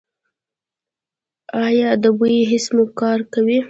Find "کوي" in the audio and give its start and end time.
3.33-3.59